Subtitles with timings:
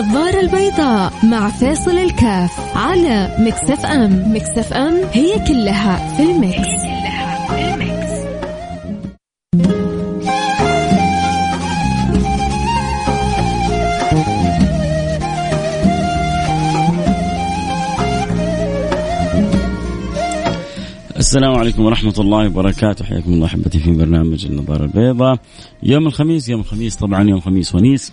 [0.00, 4.34] النظارة البيضاء مع فيصل الكاف على Mix FM.
[4.34, 8.10] Mix FM هي كلها في ال mix, هي كلها في ال mix.
[21.16, 23.04] السلام عليكم ورحمة الله وبركاته.
[23.04, 25.38] حياكم الله أحبتي في برنامج النظارة البيضاء.
[25.82, 28.12] يوم الخميس يوم الخميس طبعا يوم الخميس ونيس.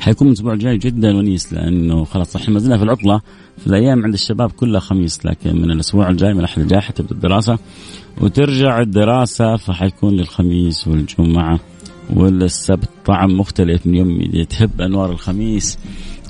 [0.00, 3.20] حيكون الأسبوع الجاي جدا ونيس لأنه خلاص إحنا ما زلنا في العطلة
[3.58, 7.58] في الأيام عند الشباب كلها خميس لكن من الأسبوع الجاي من الأحد الجاي حتبدأ الدراسة.
[8.20, 11.60] وترجع الدراسة فحيكون للخميس والجمعة
[12.10, 12.88] والسبت.
[13.04, 15.78] طعم مختلف من يوم تحب أنوار الخميس.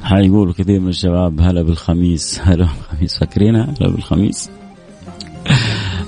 [0.02, 4.50] حيقولوا كثير من الشباب هلا بالخميس هلا بالخميس فاكرينها؟ هلا بالخميس.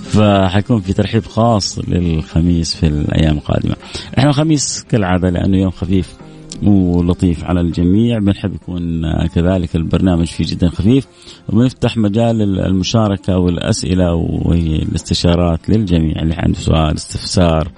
[0.03, 3.77] فحيكون في ترحيب خاص للخميس في الأيام القادمة.
[4.19, 6.15] إحنا الخميس كالعادة لأنه يوم خفيف.
[6.63, 8.19] ولطيف على الجميع.
[8.19, 11.07] بنحب يكون كذلك البرنامج فيه جدا خفيف.
[11.49, 16.23] وبنفتح مجال المشاركة والأسئلة والاستشارات للجميع.
[16.23, 17.71] اللي عنده سؤال استفسار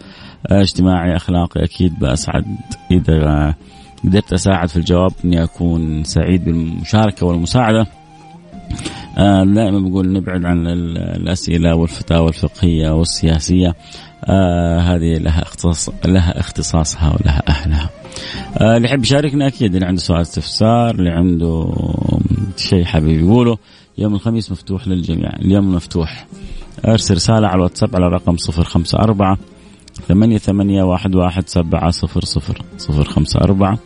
[0.47, 2.45] اجتماعي أخلاقي أكيد بأسعد.
[2.91, 3.55] إذا
[4.05, 7.87] قدرت أساعد في الجواب إني أكون سعيد بالمشاركة والمساعدة.
[9.19, 13.75] آه دائما بقول نبعد عن الأسئلة والفتاوى الفقهية والسياسية.
[14.25, 17.91] آه هذه لها اختصاص لها اختصاصها ولها أهلها.
[18.59, 21.73] آه اللي يحب يشاركنا أكيد اللي عنده سؤال استفسار اللي عنده
[22.57, 23.59] شيء حابب يقوله
[23.99, 25.31] يوم الخميس مفتوح للجميع.
[25.37, 26.27] اليوم مفتوح
[26.87, 29.39] أرسل رسالة على الواتساب على رقم صفر خمسة أربعة
[30.09, 32.63] ثمانية ثمانية واحد واحد سبعة صفر صفر.
[32.79, 33.79] صفر خمسة أربعة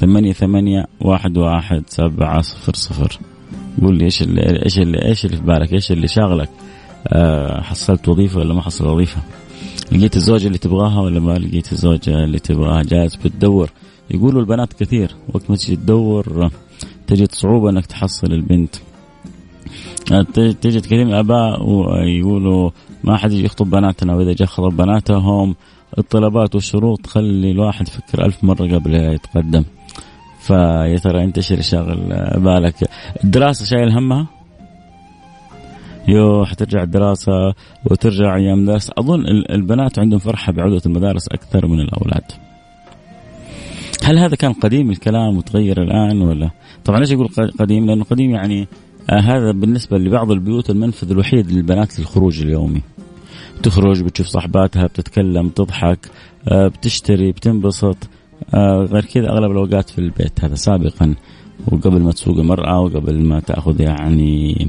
[0.00, 3.18] ثمانية ثمانية واحد واحد سبعة صفر صفر.
[3.82, 6.48] قول لي إيش اللي إيش اللي إيش اللي في بالك؟ إيش اللي شاغلك؟
[7.08, 9.20] أه حصلت وظيفة ولا ما حصلت وظيفة؟
[9.92, 13.70] لقيت الزوجة اللي تبغاها ولا ما لقيت الزوجة اللي تبغاها؟ جالس بتدور.
[14.10, 15.14] يقولوا البنات كثير.
[15.28, 16.50] وقت ما تجي تدور
[17.06, 18.74] تجد صعوبة إنك تحصل البنت.
[20.60, 22.70] تجد كثير من الاباء ويقولوا
[23.04, 24.14] ما حد يجي يخطب بناتنا.
[24.14, 25.54] وإذا جاء خطب بناتهم
[25.98, 29.64] الطلبات والشروط تخلي الواحد يفكر ألف مرة قبل يتقدم.
[30.40, 31.96] فيا ترى أنت إيش اللي شاغل
[32.36, 32.74] بالك؟
[33.24, 34.26] الدراسة شايل همها؟
[36.08, 37.54] يو حترجع الدراسة
[37.90, 42.24] وترجع أيام الدراسة أظن البنات عندهم فرحة بعودة المدارس أكثر من الأولاد.
[44.04, 46.50] هل هذا كان قديم الكلام وتغير الآن ولا؟
[46.84, 47.28] طبعا ليش أقول
[47.58, 48.68] قديم؟ لأنه قديم يعني
[49.10, 52.82] آه هذا بالنسبة لبعض البيوت المنفذ الوحيد للبنات للخروج اليومي.
[53.62, 55.98] تخرج بتشوف صاحباتها بتتكلم تضحك
[56.48, 57.96] آه بتشتري بتنبسط
[58.54, 61.14] آه غير كذا أغلب الأوقات في البيت هذا سابقا.
[61.72, 64.68] وقبل ما تسوق المرأة وقبل ما تأخذ يعني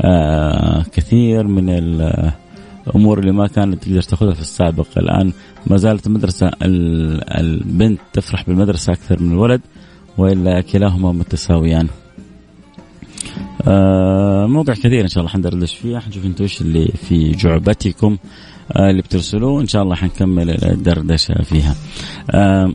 [0.00, 1.68] آه كثير من
[2.88, 5.32] الأمور اللي ما كانت تقدر تأخذها في السابق الآن
[5.66, 9.60] ما زالت المدرسة البنت تفرح بالمدرسة أكثر من الولد
[10.18, 11.88] وإلا كلاهما متساويان
[13.68, 18.16] آه موضوع كثير إن شاء الله حندردش فيه حنشوف أنتم إيش اللي في جعبتكم
[18.72, 21.74] آه اللي بترسلوه إن شاء الله حنكمل الدردشة فيها.
[22.30, 22.72] آه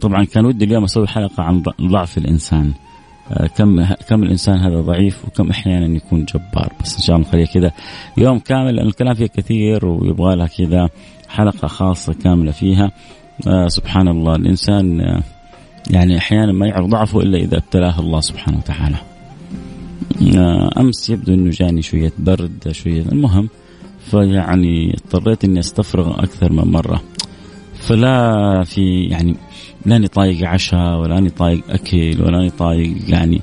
[0.00, 2.72] طبعا كان ودي اليوم أسوي حلقة عن ضعف الإنسان.
[3.32, 6.72] آه، كم كم الإنسان هذا ضعيف وكم أحيانا يكون جبار.
[6.82, 7.72] بس إن شاء الله نخليها كذا.
[8.16, 10.88] يوم كامل لأن الكلام فيه كثير ويبغى لها كذا
[11.28, 12.90] حلقة خاصة كاملة فيها.
[13.46, 14.36] آه سبحان الله.
[14.36, 15.22] الإنسان آه
[15.90, 18.96] يعني أحيانا ما يعرف ضعفه إلا إذا ابتلاه الله سبحانه وتعالى.
[20.36, 23.02] آه أمس يبدو إنه جاني شوية برد شوية.
[23.02, 23.48] المهم
[24.10, 27.02] فيعني اضطريت إني أستفرغ أكثر من مرة.
[27.86, 29.36] فلا في يعني
[29.86, 33.40] لاني طايق عشاء ولا طايق أكل ولا طايق يعني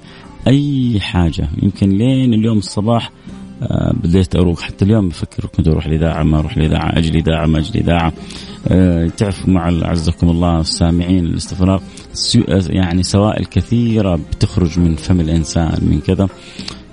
[0.47, 1.49] أي حاجة.
[1.63, 3.11] يمكن لين اليوم الصباح
[3.61, 7.59] آه بديت أروح حتى اليوم بفكر كنت أروح الإذاعة ما أروح الإذاعة أجي الاذاعه ما
[7.59, 8.13] أجي الاذاعه
[8.67, 11.81] آه تعرفوا مع أعزكم الله السامعين الاستفراغ
[12.69, 16.29] يعني سوائل كثيرة بتخرج من فم الإنسان من كذا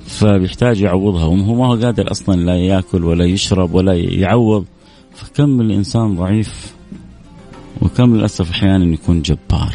[0.06, 1.25] فبيحتاج يعوضها.
[1.25, 4.65] وهو ما هو قادر أصلا لا يأكل ولا يشرب ولا يعوض.
[5.15, 6.78] فكم الإنسان ضعيف.
[7.83, 9.75] وكم للأسف أحيانا يكون جبار.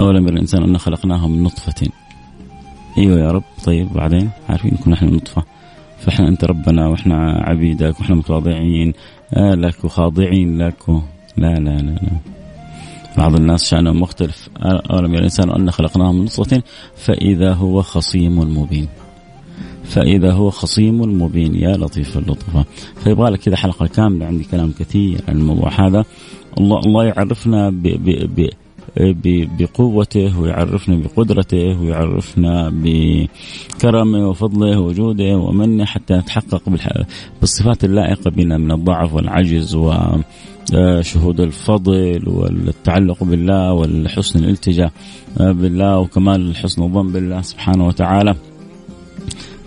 [0.00, 1.88] أولم الإنسان أن خلقناه من نطفة.
[2.98, 3.42] أيوة يا رب.
[3.64, 5.42] طيب بعدين؟ عارفين كنا إحنا نطفة.
[5.98, 8.92] فإحنا أنت ربنا وإحنا عبيدك وإحنا متواضعين
[9.34, 11.00] آه لك وخاضعين لك و...
[11.36, 12.10] لا لا لا لا.
[13.18, 14.48] بعض الناس شأنهم مختلف.
[14.62, 16.62] أولم يرى الإنسان أن خلقناه من نطفة
[16.96, 18.88] فإذا هو خصيم مبين.
[19.90, 21.54] فإذا هو خصيم مبين.
[21.54, 22.64] يا لطيف اللطفة
[23.04, 26.04] فيبغى لك كذا حلقة كاملة عندي كلام كثير عن الموضوع هذا.
[26.58, 28.50] الله الله يعرفنا ب ب
[28.96, 36.62] ب بقوته ويعرفنا بقدرته ويعرفنا بكرمه وفضله وجوده ومنه حتى نتحقق
[37.40, 39.92] بالصفات اللائقة بنا من الضعف والعجز و
[41.00, 44.92] شهود الفضل والتعلق بالله والحسن الالتجاء
[45.36, 48.34] بالله وكمال حسن الظن بالله سبحانه وتعالى.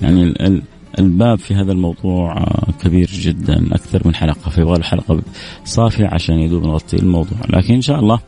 [0.04, 0.34] يعني
[1.00, 2.46] الباب في هذا الموضوع
[2.84, 5.22] كبير جدا أكثر من حلقة فيبغى حلقة
[5.66, 7.38] صافية عشان يدوب نغطي الموضوع.
[7.50, 8.20] لكن إن شاء الله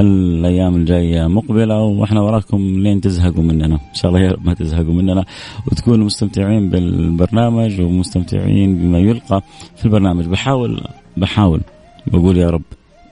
[0.00, 3.74] الأيام الجاية مقبلة وإحنا وراكم لين تزهقوا مننا.
[3.74, 5.24] إن شاء الله يا رب ما تزهقوا مننا
[5.66, 9.42] وتكونوا مستمتعين بالبرنامج ومستمتعين بما يلقى
[9.76, 10.26] في البرنامج.
[10.26, 10.80] بحاول
[11.16, 11.60] بحاول
[12.06, 12.62] بقول يا رب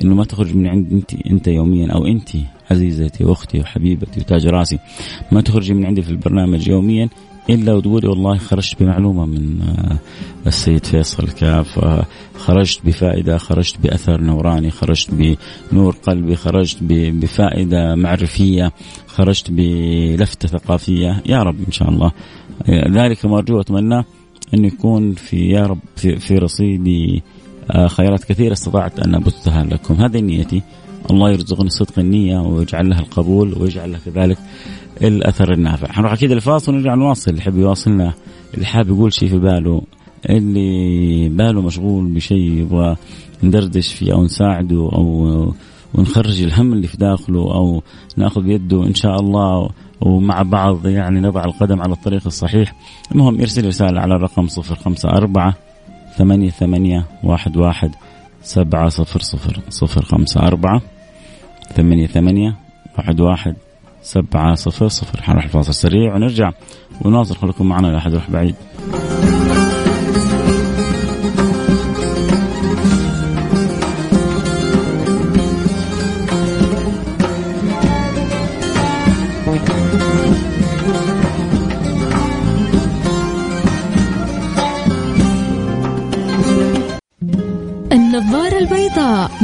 [0.03, 2.29] إنه ما تخرج من عند انت أنت يوميا أو أنت
[2.71, 4.79] عزيزتي وأختي وحبيبتي وتاج راسي
[5.33, 7.09] ما تخرجي من عندي في البرنامج يوميا.
[7.51, 9.99] إلا وتقولي والله خرجت بمعلومة من آه،
[10.47, 12.07] السيد فيصل كاف آه،
[12.39, 15.37] خرجت بفائدة خرجت بأثر نوراني خرجت
[15.73, 18.73] بنور قلبي خرجت بفائدة معرفية
[19.07, 21.23] خرجت بلفتة ثقافية.
[21.27, 22.13] يا رب إن شاء الله.
[22.71, 24.05] ذلك ما أرجو وأتمنى
[24.55, 27.23] أن يكون في يا رب في, في رصيدي
[27.71, 29.95] آه، خيرات كثيرة استطعت أن أبثها لكم.
[29.95, 30.63] هذه نيتي.
[31.11, 34.39] الله يرزقني صدق النية ويجعل لها القبول ويجعل لها كذلك
[35.03, 35.93] الأثر النافع.
[35.93, 37.31] حنروح أكيد الفاصل ونرجع نواصل.
[37.31, 38.13] اللي يحب يواصلنا
[38.55, 39.83] اللي حاب يقول شيء في باله
[40.31, 42.97] اللي باله مشغول بشيء يبغى
[43.43, 45.55] ندردش فيه أو نساعده أو
[45.95, 47.83] ونخرج الهم اللي في داخله أو
[48.17, 52.75] نأخذ بيده إن شاء الله ومع بعض يعني نضع القدم على الطريق الصحيح.
[53.13, 55.55] المهم يرسل رسالة على الرقم صفر خمسة أربعة
[56.17, 57.91] ثمانية ثمانية واحد واحد
[58.43, 60.83] سبعة صفر صفر صفر خمسة أربعة
[61.75, 62.57] ثمانية ثمانية
[62.99, 63.57] واحد واحد
[64.03, 65.23] سبعة صفر صفر.
[65.23, 66.53] حنروح الفاصل سريع ونرجع.
[67.05, 68.55] ونواصل خليكم معنا لا أحد يروح بعيد.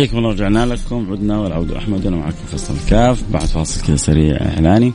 [0.00, 1.06] حياكم الله رجعنا لكم.
[1.12, 3.24] عدنا والعود أحمد وأنا معكم فيصل الكاف.
[3.32, 4.92] بعد فاصل كذا سريع إعلاني.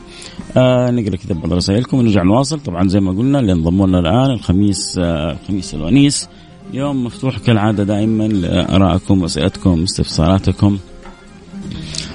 [0.56, 2.60] آه نقرأ كذا بعض رسائلكم ونرجع نواصل.
[2.60, 6.28] طبعا زي ما قلنا اللي انضموا لنا الآن الخميس آه الخميس الونيس.
[6.72, 10.78] يوم مفتوح كالعادة دائما لآرائكم واسئلتكم استفساراتكم.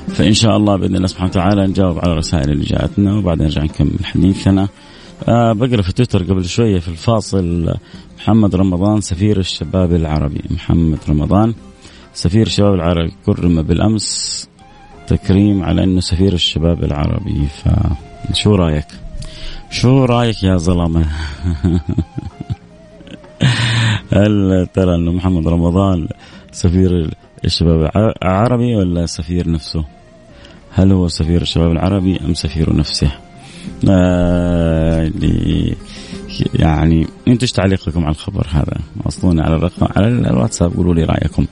[0.07, 4.05] فإن شاء الله بإذن الله سبحانه وتعالى نجاوب على الرسائل اللي جاءتنا وبعدين نرجع نكمل
[4.05, 4.67] حديثنا
[5.27, 7.73] آه بقرأ في تويتر قبل شوية في الفاصل.
[8.17, 10.41] محمد رمضان سفير الشباب العربي.
[10.49, 11.53] محمد رمضان.
[12.13, 14.49] سفير الشباب العربي كرم بالأمس
[15.07, 17.47] تكريم على إنه سفير الشباب العربي
[18.29, 18.87] فشو رأيك؟
[19.69, 21.05] شو رأيك يا ظلمة؟
[24.13, 26.07] هل ترى إنه محمد رمضان
[26.51, 27.09] سفير
[27.45, 27.91] الشباب
[28.23, 29.85] العربي ولا سفير نفسه؟
[30.73, 33.11] هل هو سفير الشباب العربي أم سفير نفسه؟
[33.89, 35.11] آه
[36.53, 41.45] يعني إيش تعليقكم على الخبر هذا؟ وصلوني على الرقم على الواتساب قولوا لي رأيكم.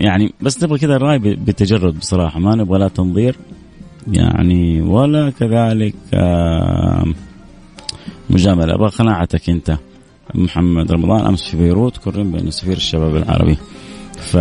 [0.00, 3.36] يعني بس نبغى كذا الرأي بتجرد بصراحة ما نبغى لا تنظير
[4.12, 5.94] يعني ولا كذلك
[8.30, 9.78] مجاملة أبغى قناعتك أنت
[10.34, 13.56] محمد رمضان أمس في بيروت كرم بين سفير الشباب العربي
[14.18, 14.36] ف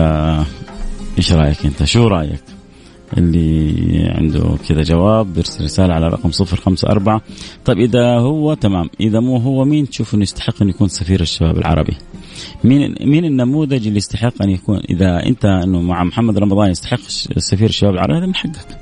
[1.18, 2.55] إيش رأيك أنت؟ شو رأيك؟
[3.18, 7.22] اللي عنده كذا جواب بيرسل رسالة على رقم صفر خمسة أربعة.
[7.66, 8.90] طيب إذا هو تمام.
[9.00, 11.98] إذا مو هو مين تشوف أنه يستحق أن يكون سفير الشباب العربي؟
[12.64, 17.00] مين مين النموذج اللي يستحق أن يكون؟ إذا أنت أنه مع محمد رمضان يستحق
[17.38, 18.78] سفير الشباب العربي هذا من حقك.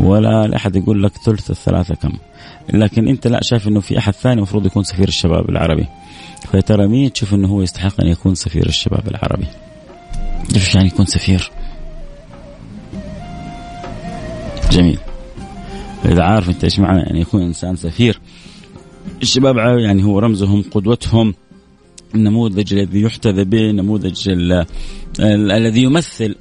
[0.00, 2.12] ولا أحد يقول لك ثلث الثلاثة كم.
[2.72, 5.86] لكن أنت لا شايف أنه في أحد ثاني المفروض يكون سفير الشباب العربي.
[6.52, 9.46] فترى مين تشوف أنه هو يستحق أن يكون سفير الشباب العربي؟
[10.54, 11.50] إيش يعني يكون سفير؟
[14.70, 14.98] جميل.
[16.04, 18.20] إذا عارف أنت إيش معنى أن يكون إنسان سفير
[19.22, 21.34] الشباب يعني هو رمزهم قدوتهم
[22.14, 24.28] النموذج الذي يحتذى به النموذج
[25.20, 26.34] الذي يمثل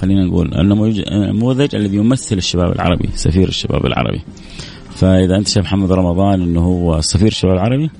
[0.00, 4.20] خلينا نقول النموذج الذي يمثل الشباب العربي سفير الشباب العربي.
[4.94, 7.90] فإذا أنت شايف محمد رمضان أنه هو سفير الشباب العربي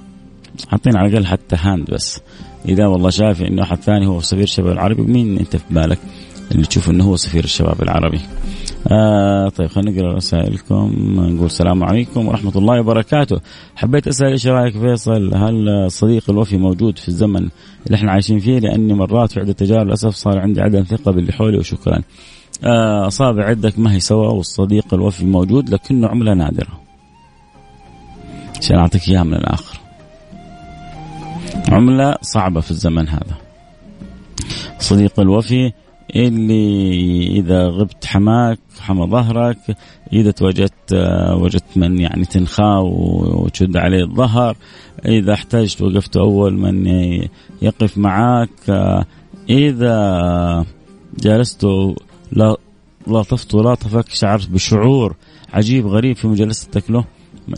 [0.69, 2.21] حاطين على الأقل حتى هاند بس.
[2.69, 5.99] إذا والله شايف إنه أحد ثاني هو سفير الشباب العربي مين أنت في بالك؟
[6.53, 8.21] اللي تشوف إنه هو سفير الشباب العربي.
[8.93, 10.93] آه طيب خلينا نقرأ رسائلكم.
[11.17, 13.41] نقول السلام عليكم ورحمة الله وبركاته.
[13.77, 17.49] حبيت أسأل إيش رأيك فيصل؟ هل الصديق الوفي موجود في الزمن
[17.87, 21.33] اللي إحنا عايشين فيه؟ لأني مرات في عده تجارب للأسف صار عندي عدم ثقة باللي
[21.33, 22.03] حولي وشكرا.
[22.65, 26.81] آه اصابع يدك ما هي سوا والصديق الوفي موجود لكنه عملة نادرة.
[28.59, 29.81] عشان أعطيك إياها من الآخر.
[31.69, 33.37] عملة صعبة في الزمن هذا.
[34.79, 35.73] صديق الوفي
[36.17, 39.77] اللي إذا غبت حماك حمى ظهرك
[40.13, 40.93] إذا تواجدت
[41.33, 44.57] وجدت من يعني تنخاه وتشد عليه الظهر
[45.07, 46.87] إذا احتجت وقفت أول من
[47.63, 48.71] يقف معك
[49.51, 50.67] إذا
[51.19, 51.67] جالست
[52.33, 52.57] لا
[53.07, 55.17] لطفت ولاطفك شعرت بشعور
[55.53, 57.05] عجيب غريب في مجالستك له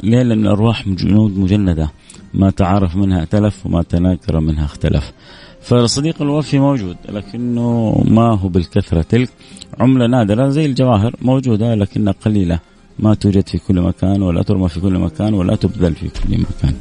[0.02, 1.90] ليه لأن الأرواح جنود مجندة
[2.35, 5.12] ما تعارف منها ائتلف وما تناكر منها اختلف.
[5.60, 9.02] فالصديق الوفي موجود لكنه ما هو بالكثرة.
[9.02, 9.28] تلك
[9.80, 12.58] عملة نادرة زي الجواهر موجودة لكنها قليلة.
[12.98, 16.74] ما توجد في كل مكان ولا ترمى في كل مكان ولا تبذل في كل مكان.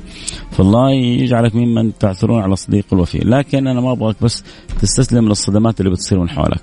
[0.52, 3.18] فالله يجعلك ممن تعثرون على الصديق الوفي.
[3.18, 4.44] لكن أنا ما أبغاك بس
[4.82, 6.62] تستسلم للصدمات اللي بتصير من حولك.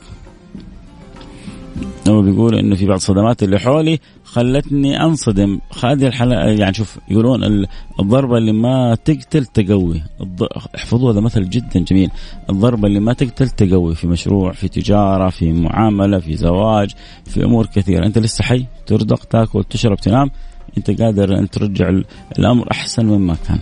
[2.09, 5.61] هو بيقول إنه في بعض الصدمات اللي حولي خلتني أنصدم.
[5.85, 7.67] هذه الحلقة يعني شوف يقولون
[8.01, 10.03] الضربة اللي ما تقتل تقوي.
[10.77, 12.11] احفظوا هذا مثل جدا جميل.
[12.51, 13.95] الضربة اللي ما تقتل تقوي.
[13.95, 16.91] في مشروع في تجارة في معاملة في زواج
[17.25, 18.07] في أمور كثيرة.
[18.07, 20.31] أنت لسه حي ترزق تأكل تشرب تنام.
[20.79, 22.01] أنت قادر أن ترجع
[22.39, 23.59] الأمر أحسن مما كان.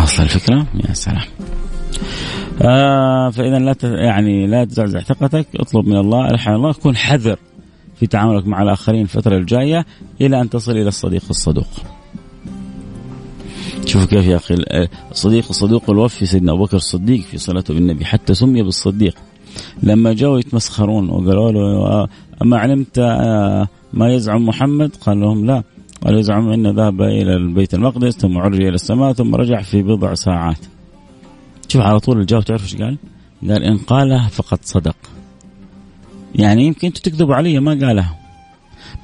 [0.00, 1.33] واصل الفكرة؟ يا سلام.
[2.62, 7.38] آه فإذا لا يعني لا تزعزع ثقتك اطلب من الله الحق الله كن حذر
[7.96, 9.86] في تعاملك مع الآخرين الفترة الجاية
[10.20, 11.68] إلى أن تصل إلى الصديق الصدوق.
[13.86, 14.54] شوفوا كيف يا أخي
[15.10, 19.14] الصديق الصدوق الوفي سيدنا أبو بكر الصديق في صلاته بالنبي حتى سمي بالصديق.
[19.82, 22.08] لما جاءوا يتمسخرون وقالوا له
[22.42, 25.62] أما علمت آه، ما يزعم محمد؟ قال لهم لا
[26.04, 30.14] قال يزعم انه ذهب إلى البيت المقدس ثم عرج إلى السماء ثم رجع في بضع
[30.14, 30.58] ساعات.
[31.68, 32.98] شوف على طول الجواب تعرف إيش قال؟
[33.42, 34.96] قال إن قالها فقد صدق.
[36.34, 38.18] يعني يمكن أنتم تكذبوا علي ما قالها.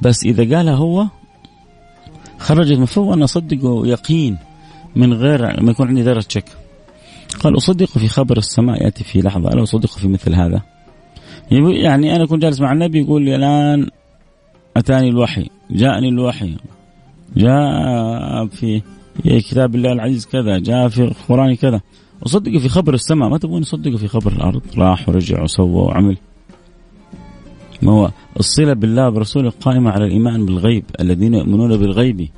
[0.03, 1.07] بس إذا قالها هو
[2.39, 4.39] خرجت من فوق أنا اصدقه يقين
[4.97, 6.45] من غير ما يكون عندي ذرة شك.
[7.41, 10.63] قال أصدق في خبر السماء يأتي في لحظة الا أصدق في مثل هذا.
[11.51, 13.91] يعني أنا كنت جالس مع النبي يقول لي الآن
[14.77, 16.57] أتاني الوحي، جاءني الوحي،
[17.37, 18.83] جاء في
[19.25, 21.81] كتاب الله العزيز كذا، جاء في القرآن كذا.
[22.23, 23.29] وصدق في خبر السماء.
[23.29, 26.17] ما تبغون يصدقوا في خبر الأرض؟ راح ورجع وسوى وعمل
[27.83, 32.29] ما هو الصلة بالله برسوله قائمه على الإيمان بالغيب الذين يؤمنون بالغيب.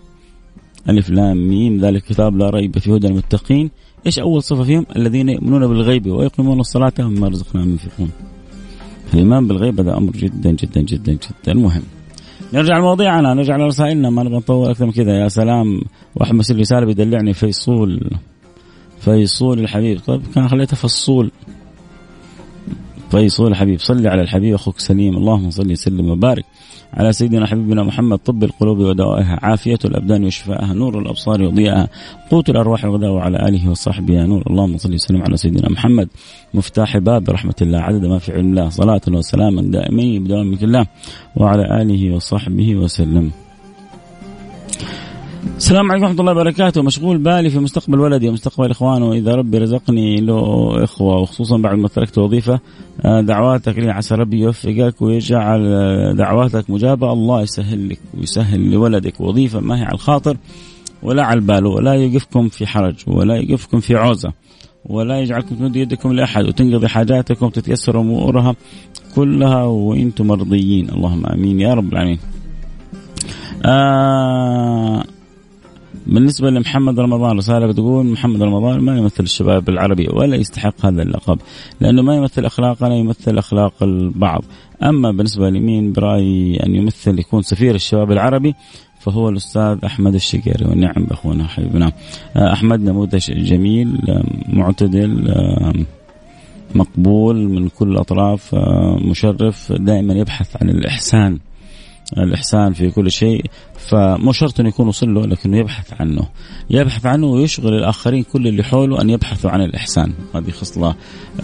[0.89, 3.71] ألف لام ميم ذلك الكتاب لا ريب في هدى المتقين
[4.07, 8.11] إيش أول صفة فيهم؟ الذين يؤمنون بالغيب ويقيمون الصلاة ومما رزقناهم ينفقون.
[9.15, 11.83] الإيمان بالغيب هذا أمر جدا جدا جدا جدا مهم.
[12.55, 14.11] نرجع لمواضيعنا نرجع لرسائلنا.
[14.11, 15.13] ما نبغى نطول أكثر من كذا.
[15.13, 15.81] يا سلام
[16.17, 18.11] واحد مرسل رساله بيدلعني فيصول.
[19.05, 20.01] فيصول الحبيب.
[20.07, 21.31] طيب كان خليته فصول.
[23.11, 25.17] فيصول الحبيب صلي على الحبيب أخوك سليم.
[25.17, 26.45] اللهم صل وسلم وبارك
[26.95, 31.89] على سيدنا حبيبنا محمد طب القلوب ودوائها عافية الأبدان وشفائها نور الأبصار وضيائها
[32.31, 34.15] قوت الأرواح الغداء وعلى آله وصحبه.
[34.15, 36.09] يا نور اللهم صل وسلم على سيدنا محمد.
[36.55, 40.87] مفتاح باب رحمة الله عدد ما في علم الله صلاة وسلاما دائمين بدوام الله
[41.37, 43.31] وعلى آله وصحبه وسلم.
[45.43, 46.83] السلام عليكم ورحمة الله وبركاته.
[46.83, 49.13] مشغول بالي في مستقبل ولدي ومستقبل إخوانه.
[49.13, 52.61] إذا ربي رزقني له إخوة وخصوصا بعد ما تركت وظيفة
[53.05, 57.13] آه، دعواتك لي عسى ربي يوفقك ويجعل آه، دعواتك مجابة.
[57.13, 60.37] الله يسهل لك ويسهل لولدك وظيفة ما هي على الخاطر؟
[61.03, 64.33] ولا على البال ولا يقفكم في حرج ولا يقفكم في عوزة
[64.87, 68.55] ولا يجعلكم تمدوا يدكم لأحد وتنقضي حاجاتكم وتتيسر أمورها
[69.15, 70.91] كلها وأنتم مرضيين.
[70.91, 72.19] اللهم آمين يا رب العالمين.
[73.65, 75.05] آه
[76.07, 81.39] بالنسبة لمحمد رمضان رسالة بتقول محمد رمضان ما يمثل الشباب العربي ولا يستحق هذا اللقب
[81.81, 84.45] لأنه ما يمثل اخلاقنا يمثل أخلاق البعض.
[84.83, 88.55] أما بالنسبة لمين برايي أن يمثل يكون سفير الشباب العربي
[89.01, 90.65] فهو الأستاذ أحمد الشقيري.
[90.65, 91.93] ونعم أخونا حبيبنا.
[92.37, 93.99] أحمد نموذج جميل
[94.49, 95.35] معتدل
[96.75, 98.55] مقبول من كل الأطراف
[99.11, 101.39] مشرف دائما يبحث عن الإحسان.
[102.19, 103.45] الإحسان في كل شيء
[103.79, 106.29] فمو شرط أنه يكون وصل له لكنه يبحث عنه.
[106.71, 110.13] يبحث عنه ويشغل الآخرين كل اللي حوله أن يبحثوا عن الإحسان.
[110.35, 110.95] هذه خصلة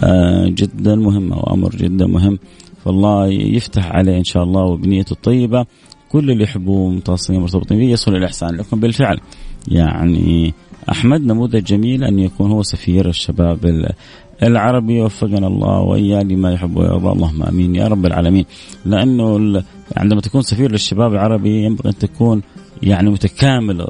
[0.03, 2.39] آه، جدا مهمة وأمر جدا مهم.
[2.85, 5.65] فالله يفتح عليه إن شاء الله وبنيته الطيبة.
[6.09, 9.19] كل اللي يحبوه متواصلين مرتبطين به يصل الإحسان لكم بالفعل.
[9.67, 10.53] يعني
[10.91, 13.65] أحمد نموذج جميل أن يكون هو سفير الشباب
[14.43, 17.11] العربي وفقنا الله وإياه لما يحب ويرضى.
[17.11, 17.75] اللهم آمين.
[17.75, 18.45] يا رب العالمين.
[18.85, 19.63] لأنه
[19.97, 22.41] عندما تكون سفير للشباب العربي ينبغي أن تكون
[22.83, 23.85] يعني متكامل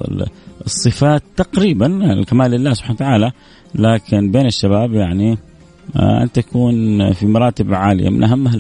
[0.66, 3.32] الصفات تقريبا الكمال لله سبحانه وتعالى.
[3.76, 5.38] لكن بين الشباب يعني
[5.96, 8.10] آه، أن تكون في مراتب عالية.
[8.10, 8.60] من أهمها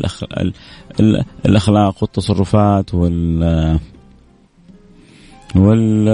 [1.46, 3.80] الأخلاق والتصرفات وال
[5.56, 6.10] وال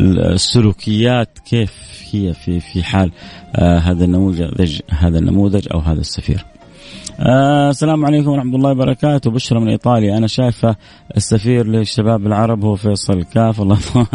[0.00, 1.72] السلوكيات كيف
[2.12, 3.12] هي في في حال
[3.56, 6.44] آه، هذا النموذج هذا النموذج أو هذا السفير.
[7.20, 9.30] آه السلام عليكم ورحمة الله وبركاته.
[9.30, 10.16] بشرى من إيطاليا.
[10.16, 10.76] أنا شايفة
[11.16, 13.60] السفير للشباب العرب هو فيصل كاف.
[13.60, 13.78] الله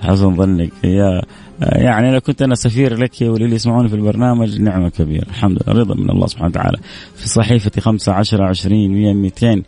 [0.00, 0.72] حسن ظنك.
[0.84, 1.22] يا
[1.60, 4.60] يعني لو كنت أنا سفير لك وللي يسمعوني في البرنامج.
[4.60, 5.26] نعمة كبيرة.
[5.28, 5.80] الحمد لله.
[5.80, 6.78] رضا من الله سبحانه وتعالى.
[7.16, 9.62] في صحيفتي خمسة عشر عشرين مية ميتين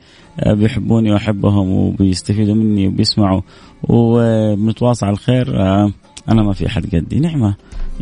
[0.47, 3.41] بيحبوني وأحبهم وبيستفيدوا مني وبيسمعوا
[3.83, 5.61] وبنتواصل على الخير.
[5.61, 5.93] آه،
[6.29, 7.21] أنا ما في أحد قدي.
[7.21, 7.55] نعمة.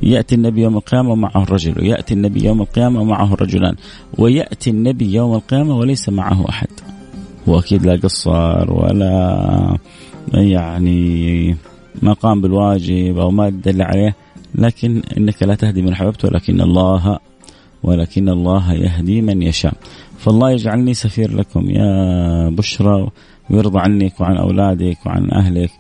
[0.02, 1.81] يأتي النبي يوم القيامة ومعه الرجل.
[1.83, 3.75] وياتي النبي يوم القيامة ومعه الرجلان
[4.19, 6.69] ويأتي النبي يوم القيامة وليس معه أحد.
[7.47, 9.78] واكيد لا قصر ولا
[10.35, 11.57] يعني
[12.02, 14.16] ما قام بالواجب أو ما دل عليه.
[14.55, 17.19] لكن إنك لا تهدي من أحببت ولكن الله
[17.83, 19.75] ولكن الله يهدي من يشاء.
[20.18, 21.71] فالله يجعلني سفير لكم.
[21.71, 23.09] يا بشرى
[23.50, 25.71] ويرضى عنك وعن أولادك وعن أهلك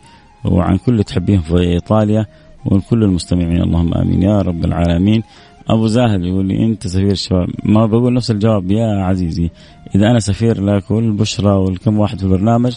[0.44, 2.26] وعن كل تحبيهم في إيطاليا
[2.66, 3.62] وكل المستمعين.
[3.62, 4.22] اللهم آمين.
[4.22, 5.22] يا رب العالمين.
[5.68, 8.70] أبو زاهد يقول لي أنت سفير الشباب ما بقول نفس الجواب.
[8.70, 9.50] يا عزيزي
[9.94, 12.72] إذا أنا سفير لك والبشرى والكم واحد في البرنامج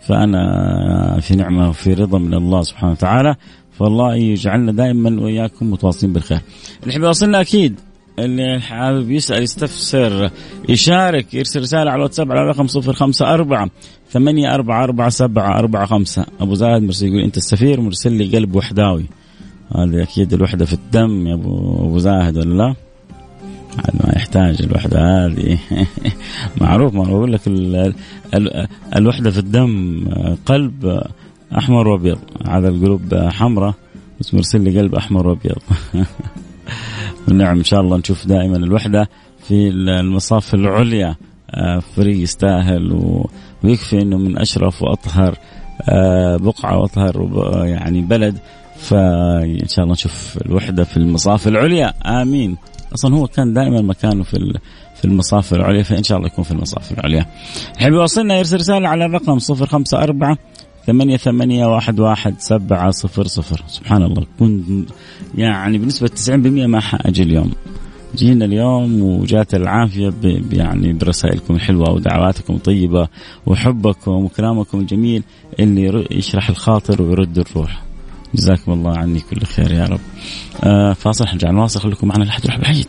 [0.00, 3.36] فأنا في نعمة وفي رضا من الله سبحانه وتعالى.
[3.70, 6.40] فالله يجعلنا دائما وإياكم متواصلين بالخير.
[6.82, 7.80] اللي يحب يوصلنا أكيد.
[8.18, 10.30] اللي حابب يسأل يستفسر
[10.68, 13.70] يشارك يرسل رسالة على الواتساب على رقم صفر خمسة أربعة
[14.10, 16.26] ثمانية أربعة أربعة سبعة أربعة خمسة.
[16.40, 19.04] أبو زاهد مرسل يقول أنت السفير مرسل لي قلب وحداوي.
[19.76, 22.74] هذه أكيد الوحدة في الدم يا أبو, أبو زاهد ولا لا؟
[23.94, 25.58] ما يحتاج الوحدة هذه.
[26.60, 27.40] معروف ما أقول لك
[28.96, 30.04] الوحدة في الدم
[30.46, 31.02] قلب
[31.58, 32.18] أحمر وأبيض.
[32.48, 33.74] هذا القلوب حمراء
[34.20, 35.58] بس مرسل لي قلب أحمر وأبيض.
[37.32, 39.08] نعم إن شاء الله نشوف دائما الوحدة
[39.48, 41.16] في المصاف العليا
[41.50, 42.92] آه، فريق يستاهل.
[43.64, 45.36] ويكفي إنه من أشرف وأطهر
[45.88, 47.28] آه، بقعة وأطهر
[47.66, 48.38] يعني بلد.
[48.76, 51.94] فإن شاء الله نشوف الوحدة في المصاف العليا.
[52.22, 52.56] آمين.
[52.94, 54.58] أصلا هو كان دائما مكانه في
[54.94, 57.26] في المصاف العليا فإن شاء الله يكون في المصاف العليا.
[57.78, 60.36] حبي يوصلنا يرسل رسالة على الرقم 054
[60.90, 63.62] ثمانية ثمانية واحد واحد سبعة صفر صفر.
[63.66, 64.26] سبحان الله.
[64.38, 64.90] كنت
[65.34, 67.52] يعني بنسبة تسعين بالمئة ما حأجي اليوم.
[68.16, 70.12] جينا اليوم وجات العافية
[70.52, 73.08] يعني برسائلكم الحلوة ودعواتكم الطيبة
[73.46, 75.22] وحبكم وكلامكم الجميل.
[75.60, 77.82] اللي يشرح الخاطر ويرد الروح.
[78.34, 80.00] جزاكم الله عني كل خير يا رب.
[80.64, 81.80] آه فاصل حنرجع نواصل.
[81.80, 82.88] خليكم معنا لا حد يروح بعيد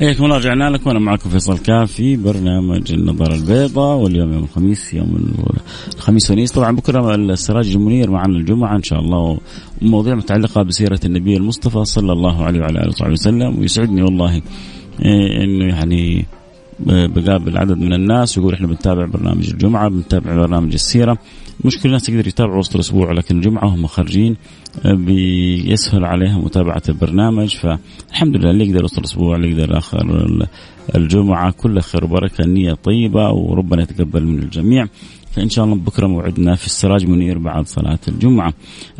[0.00, 0.88] حياكم الله رجعنا لكم.
[0.88, 5.34] وأنا معكم فيصل كاف في برنامج النظارة البيضاء واليوم يوم الخميس يوم
[5.94, 6.52] الخميس ونيس.
[6.52, 9.38] طبعا بكرة السراج المنير معنا الجمعة إن شاء الله.
[9.82, 13.58] ومواضيع متعلقة بسيرة النبي المصطفى صلى الله عليه وعلى آله وصحبه وسلم.
[13.58, 14.42] ويسعدني والله
[15.04, 16.26] إيه، إنه يعني
[16.86, 21.18] بقابل عدد من الناس ويقول إحنا بنتابع برنامج الجمعة بنتابع برنامج السيرة.
[21.64, 24.36] مش كل الناس تقدر يتابعوا وسط الأسبوع لكن الجمعه هم خارجين
[24.84, 27.56] آه، بيسهل عليهم متابعة البرنامج.
[27.56, 30.26] فالحمد لله اللي يقدر وسط الأسبوع اللي يقدر آخر
[30.96, 34.86] الجمعة كل خير وبركة النيه طيبة وربنا يتقبل من الجميع.
[35.30, 38.52] فإن شاء الله بكرة موعدنا في السراج منير بعد صلاة الجمعة.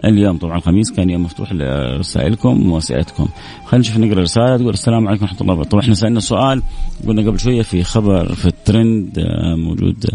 [0.05, 3.29] اليوم طبعا الخميس كان يوم مفتوح لرسائلكم واسئلتكم.
[3.67, 5.71] خلينا نشوف نقرأ رساله تقول السلام عليكم ورحمة الله وبركاته.
[5.71, 6.63] طبعا إحنا سألنا سؤال
[7.07, 10.07] قلنا قبل شوية في خبر في الترند آه، موجود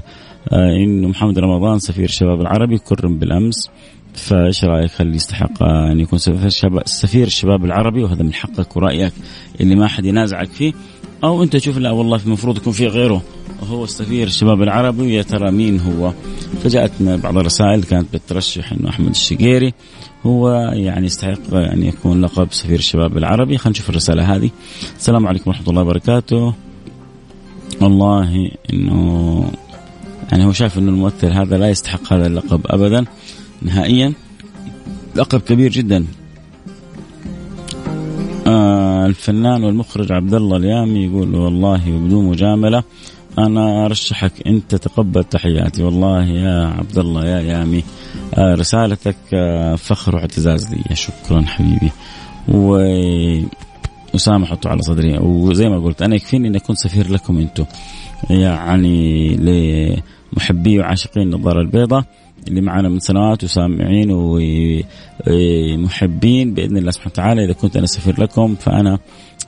[0.52, 3.70] آه، انه محمد رمضان سفير الشباب العربي كرم بالأمس
[4.14, 9.14] فإيش رأيك هل يستحق أن يكون سفير الشباب, سفير الشباب العربي وهذا من حقك ورأيك
[9.62, 10.74] اللي ما حد ينازعك فيه
[11.24, 13.22] أو أنت تشوف لا والله المفروض يكون في غيره
[13.62, 16.14] وهو السفير الشباب العربي ويا ترى مين هو؟
[16.64, 19.74] فجاءتنا بعض الرسائل كانت بترشح إنه أحمد الشقيري.
[20.26, 24.50] هو يعني يستحق أن يكون لقب سفير الشباب العربي خلينا نشوف الرسالة هذه.
[24.98, 26.54] السلام عليكم ورحمة الله وبركاته.
[27.82, 29.52] والله إنه
[30.32, 33.06] يعني هو شايف إنه الممثل هذا لا يستحق هذا اللقب ابدا
[33.62, 34.14] نهائيا.
[35.16, 36.06] لقب كبير جدا.
[38.48, 42.84] آه الفنان والمخرج عبد الله اليامي يقول والله وبدون مجاملة
[43.40, 45.84] أنا أرشحك انت تقبل تحياتي.
[45.84, 47.84] والله يا عبد الله يا يامي
[48.34, 50.96] آه رسالتك آه فخر واعتزاز لي.
[50.96, 51.92] شكرا حبيبي.
[52.48, 52.78] و
[54.16, 55.18] أسامة حطوا على صدري.
[55.18, 57.66] وزي ما قلت أنا يكفيني أن أكون سفير لكم أنتم
[58.30, 59.30] يعني
[60.34, 62.04] لمحبي وعاشقين النظارة البيضاء.
[62.48, 64.08] اللي معنا من سنوات وسامعين
[65.28, 67.46] ومحبين بإذن الله سبحانه وتعالى.
[67.46, 69.00] إذا كنت أنا سفير لكم فأنا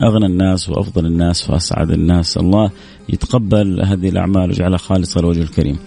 [0.04, 2.38] أغنى الناس وأفضل الناس وأسعد الناس.
[2.38, 2.72] الله
[3.10, 5.80] يتقبل هذه الأعمال ويجعلها خالصة لوجه الكريم.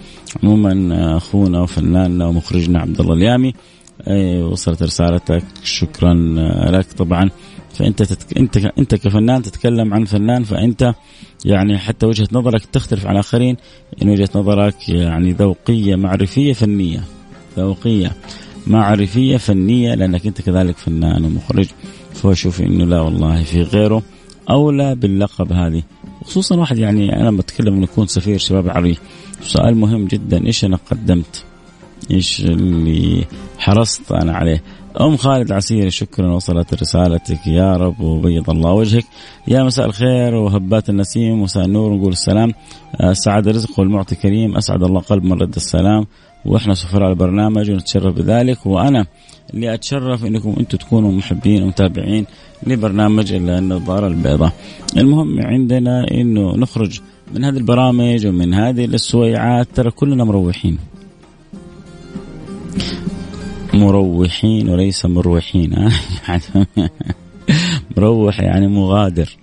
[0.43, 3.55] عموما أخونا وفناننا ومخرجنا عبد الله اليامي
[4.43, 5.45] وصلت رسالتك.
[5.65, 6.15] شكرا
[6.71, 7.31] لك طبعا.
[7.75, 8.39] فأنت تتك...
[8.39, 10.95] أنت أنت كفنان تتكلم عن فنان فأنت
[11.45, 13.57] يعني حتى وجهة نظرك تختلف عن الاخرين
[14.03, 17.05] ان وجهة نظرك يعني ذوقية معرفية فنية.
[17.57, 18.13] ذوقية
[18.67, 21.67] معرفية فنية لأنك أنت كذلك فنان ومخرج.
[22.15, 24.03] فهو إنه لا والله في غيره
[24.51, 25.83] أولى باللقب هذه.
[26.25, 28.99] خصوصا واحد يعني أنا بتكلم إنه يكون سفير شباب عربي
[29.43, 31.45] سؤال مهم جدا إيش أنا قدمت؟
[32.11, 33.25] إيش اللي
[33.59, 34.63] حرصت أنا عليه؟
[35.01, 39.05] أم خالد عسيري شكرا وصلت رسالتك يا رب وبيض الله وجهك
[39.49, 42.53] يا مساء الخير وهبات النسيم مساء النور نقول السلام
[43.13, 46.07] سعد الرزق والمعطي كريم أسعد الله قلب من رد السلام
[46.45, 49.07] وإحنا سفراء البرنامج ونتشرف بذلك وأنا
[49.55, 52.27] اللي أتشرف إنكم أنتم تكونوا محبين ومتابعين
[52.67, 54.53] لبرنامج النظارة البيضاء.
[54.97, 57.01] المهم عندنا إنه نخرج
[57.35, 60.79] من هذه البرامج ومن هذه السويعات ترى كلنا مروحين.
[63.75, 65.89] مروحين وليس مروحين.
[67.97, 69.37] مروح يعني مغادر.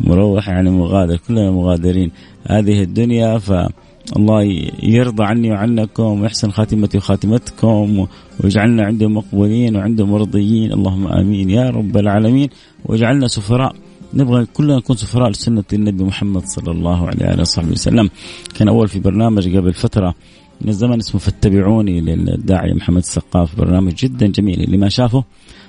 [0.00, 2.10] مروح يعني مغادر كلنا مغادرين.
[2.46, 4.42] هذه الدنيا فالله
[4.82, 8.06] يرضى عني وعنكم ويحسن خاتمتي وخاتمتكم
[8.40, 12.48] ويجعلنا عنده مقبولين وعنده مرضيين اللهم آمين يا رب العالمين.
[12.84, 13.74] واجعلنا سفراء.
[14.14, 18.10] نبغى كلنا نكون سفراء لسنة النبي محمد صلى الله عليه وآله وصحبه وسلم.
[18.58, 20.14] كان أول في برنامج قبل فترة
[20.60, 24.60] من الزمن اسمه فاتبعوني للداعية محمد السقاف برنامج جدا جميل.
[24.60, 25.24] اللي ما شافه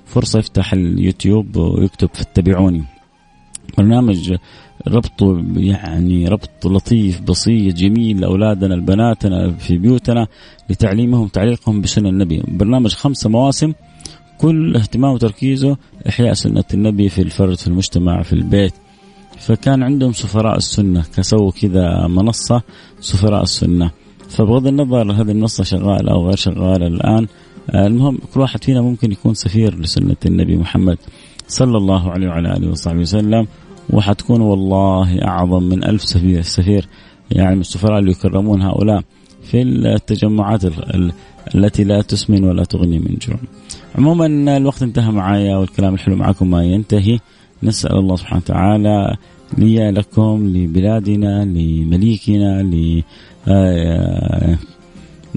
[0.06, 2.84] فرصة يفتح اليوتيوب ويكتب فاتبعوني.
[3.78, 4.36] برنامج
[4.88, 10.28] ربطه يعني ربط لطيف بسيط جميل لأولادنا لبناتنا في بيوتنا
[10.70, 12.44] لتعليمهم تعليقهم بسنة النبي.
[12.48, 13.74] برنامج خمسة مواسم
[14.38, 15.78] كل اهتمامه وتركيزه
[16.10, 18.74] إحياء سنة النبي في الفرد في المجتمع في البيت.
[19.38, 22.62] فكان عندهم سفراء السنة كسووا كذا منصة
[23.00, 23.92] سفراء السنة.
[24.32, 27.28] فبغض النظر هذه المنصة شغالة أو غير شغالة الآن
[27.76, 30.98] المهم كل واحد فينا ممكن يكون سفير لسنة النبي محمد
[31.48, 33.48] صلى الله عليه وعلى آله وصحبه وسلم
[33.90, 36.88] وحتكون والله أعظم من ألف سفير سفير
[37.32, 39.04] يعني من السفراء اللي يكرمون هؤلاء
[39.44, 40.62] في التجمعات
[41.56, 43.38] التي لا تسمن ولا تغني من جوع.
[43.98, 47.20] عموما الوقت انتهى معايا والكلام الحلو معكم ما ينتهي.
[47.64, 49.18] نسأل الله سبحانه وتعالى
[49.58, 53.04] لي لكم لبلادنا لمليكنا ل
[53.48, 54.58] آه،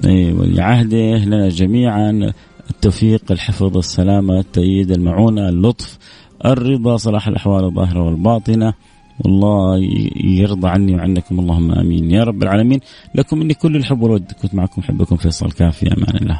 [0.05, 2.33] آه، ولعهده لنا جميعا
[2.69, 5.97] التوفيق الحفظ السلامة التأييد المعونة اللطف
[6.45, 8.73] الرضا صلاح الأحوال الظاهرة والباطنة.
[9.19, 9.79] والله
[10.23, 12.11] يرضى عني وعنكم اللهم آمين.
[12.11, 12.79] يا رب العالمين
[13.15, 14.31] لكم مني كل الحب والود.
[14.41, 15.87] كنت معكم حبكم فيصل كافي.
[15.87, 16.39] أمان الله.